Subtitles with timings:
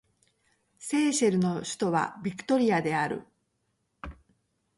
[0.79, 3.23] セーシェルの首都はビクトリアである